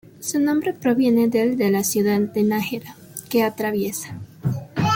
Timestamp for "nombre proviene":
0.39-1.27